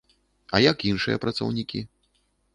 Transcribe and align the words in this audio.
А 0.55 0.61
як 0.63 0.85
іншыя 0.93 1.21
працаўнікі? 1.27 1.85